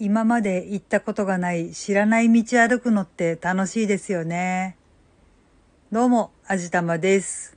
[0.00, 4.76] 今まで行ったことがない知らない道歩くのって楽しいですよね。
[5.92, 7.56] どうも、あじたまです。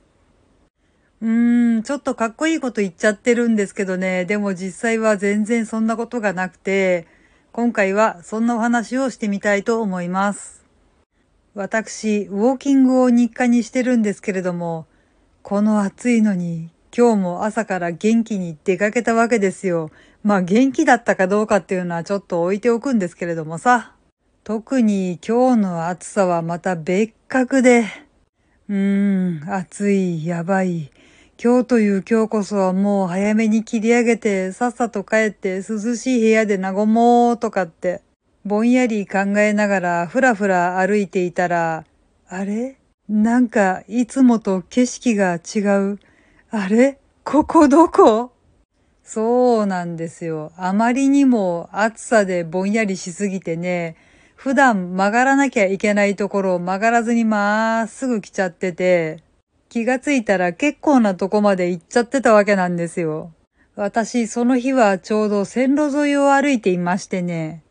[1.20, 4.24] うーん、ちょっとかっこいいこと言っちゃってるんですけどね。
[4.24, 7.08] でも実際は全然そんなことがなくて、
[7.50, 10.64] 今回はそんなお話をしてみたいと思います。
[11.54, 14.86] 私、ウォーキングを日課にしてるんですけれども、
[15.42, 19.92] この暑いのに今日も朝から元気に出かけたわけですよ。
[20.24, 23.94] まあ元気だったかどうかっていうのはちょっと置いておくんですけれどもさ。
[24.42, 27.84] 特に今日の暑さはまた別格で、
[28.68, 30.90] うーん、暑い、やばい。
[31.40, 38.02] 今日という今日こそはもう早めに切り上げてさっさと帰って涼しい部屋で和もうとかって
[38.44, 41.84] ぼんやり考えながらふらふら歩いていたら、
[42.28, 42.76] あれ？
[43.08, 45.60] なんかいつもと景色が違
[45.92, 46.00] う。
[46.50, 46.98] あれ？
[47.24, 48.32] ここどこ？
[49.04, 50.50] そうなんですよ。
[50.56, 53.96] あまりにも暑さでぼんやりしすぎてね、
[54.34, 59.22] 普段曲がらなきゃいけないところを曲がらずにまっすぐ来ちゃってて、
[59.68, 63.30] 気がついたら結構なとこまで行っちゃってたわけなんですよ。
[63.76, 67.62] 私、その日はちょうど線路沿いを歩いていましてね、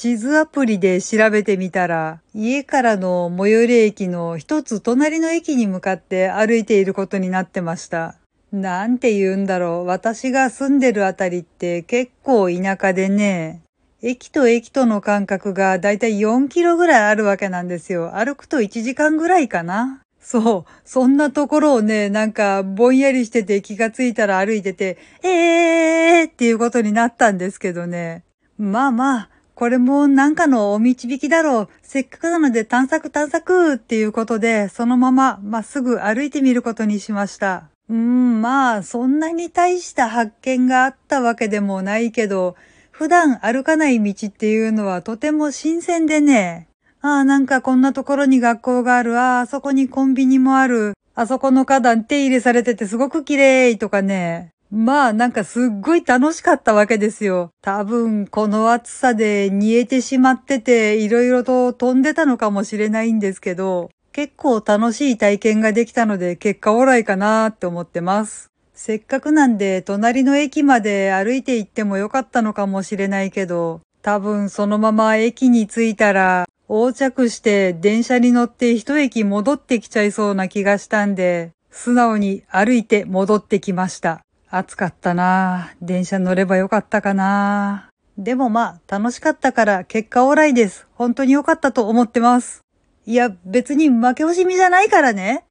[0.00, 8.16] 地図アプリで調べてみたら、家からの最寄り駅の一つ隣の駅に向かって歩いていることになってました。
[8.50, 9.84] なんて言うんだろう。
[9.84, 13.60] 私が住んでるあたりって結構田舎でね、
[14.00, 18.16] 駅と駅との間隔がだいたい4キロぐらいあるわけなんですよ。
[18.16, 20.00] 歩くと1時間ぐらいかな。
[20.18, 20.70] そう。
[20.86, 28.24] そんなところをね、なんかぼんやりしてて気がついたら歩いてて、えーっていうことになったんですけどね。
[28.56, 29.28] まあまあ、
[29.60, 31.68] これもなんかのお導きだろう。
[31.82, 37.68] せっかくなので探索探索っていうことで、そのまままっすぐ歩いてみることにしました。
[37.90, 42.56] うーん、まあ、そんなに大した発見があったわけでもないけど、
[42.90, 46.68] 普段歩かない道っていうのはとても新鮮でね。
[47.02, 49.18] ああ、なんかこんなところに学校がある。
[49.18, 50.94] ああ、あそこにコンビニもある。
[51.14, 54.54] あそこの花壇手入れされててすごく綺麗とかね。
[54.70, 57.50] まあなんかすっごい楽しかったわけですよ。
[57.60, 68.50] 多分この暑さで煮えてしまってていろいろと飛んでたのかもしれないんですけど、結構楽しい体験ができたので結果オーライかなーって思ってます。
[68.72, 84.22] せっかくなんで隣の駅まで歩いて行ってもよかったのかもしれないけど、多分そのまま駅に着いたら横着して電車に乗って一駅戻ってきちゃいそうな気がしたんで、素直に歩いて戻ってきました。
[84.52, 87.88] 暑かったな電車乗ればよかったかな
[88.18, 90.88] でもまあ楽しかったから結果オーライです。
[90.94, 92.64] 本当に良かったと思ってます。
[93.06, 95.44] いや、別に負け惜しみじゃないからね。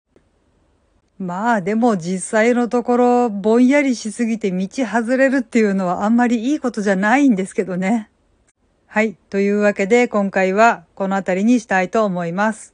[1.18, 8.10] まあでも実際のところぼんやりしすぎて道外れるっていうのはあんまりいいことじゃないんですけどね。
[8.86, 9.16] はい。
[9.30, 12.74] というわけで今回はこの辺りにしたいと思います。